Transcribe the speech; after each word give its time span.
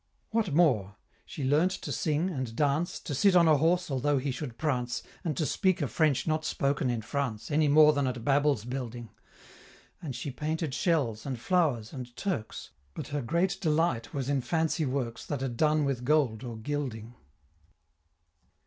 What 0.31 0.51
more? 0.51 0.95
She 1.27 1.43
learnt 1.43 1.69
to 1.73 1.91
sing, 1.91 2.31
and 2.31 2.55
dance, 2.55 2.99
To 3.01 3.13
sit 3.13 3.35
on 3.35 3.47
a 3.47 3.57
horse, 3.57 3.91
although 3.91 4.17
he 4.17 4.31
should 4.31 4.57
prance, 4.57 5.03
And 5.23 5.37
to 5.37 5.45
speak 5.45 5.79
a 5.79 5.87
French 5.87 6.25
not 6.25 6.43
spoken 6.43 6.89
in 6.89 7.03
France 7.03 7.51
Any 7.51 7.67
more 7.67 7.93
than 7.93 8.07
at 8.07 8.25
Babel's 8.25 8.65
building 8.65 9.11
And 10.01 10.15
she 10.15 10.31
painted 10.31 10.73
shells, 10.73 11.23
and 11.23 11.39
flowers, 11.39 11.93
and 11.93 12.15
Turks, 12.17 12.71
But 12.95 13.09
her 13.09 13.21
great 13.21 13.59
delight 13.61 14.11
was 14.11 14.27
in 14.27 14.41
Fancy 14.41 14.87
Works 14.87 15.23
That 15.23 15.43
are 15.43 15.47
done 15.47 15.85
with 15.85 16.03
gold 16.03 16.43
or 16.43 16.57
gilding. 16.57 17.13